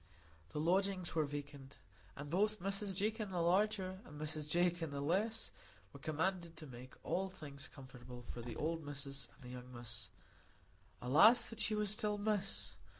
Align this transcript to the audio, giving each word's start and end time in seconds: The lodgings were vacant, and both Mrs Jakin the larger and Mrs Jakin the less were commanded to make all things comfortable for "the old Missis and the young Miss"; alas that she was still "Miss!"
The 0.49 0.59
lodgings 0.59 1.13
were 1.13 1.25
vacant, 1.25 1.77
and 2.15 2.31
both 2.31 2.59
Mrs 2.59 2.95
Jakin 2.95 3.29
the 3.29 3.39
larger 3.39 4.01
and 4.03 4.19
Mrs 4.19 4.49
Jakin 4.49 4.89
the 4.89 4.99
less 4.99 5.51
were 5.93 5.99
commanded 5.99 6.57
to 6.57 6.65
make 6.65 6.95
all 7.03 7.29
things 7.29 7.67
comfortable 7.67 8.23
for 8.23 8.41
"the 8.41 8.55
old 8.55 8.83
Missis 8.83 9.27
and 9.35 9.43
the 9.43 9.49
young 9.53 9.71
Miss"; 9.71 10.09
alas 11.03 11.47
that 11.51 11.59
she 11.59 11.75
was 11.75 11.91
still 11.91 12.17
"Miss!" 12.17 12.73